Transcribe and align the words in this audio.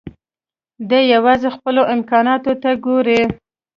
دی 0.89 1.01
يوازې 1.13 1.49
خپلو 1.55 1.81
امکاناتو 1.95 2.53
ته 2.61 2.71
ګوري. 2.85 3.21